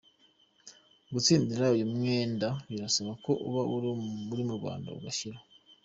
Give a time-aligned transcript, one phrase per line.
[1.13, 5.39] Gutsindira uyu mwenda birasaba ko uba uri mu Rwanda, ugashyira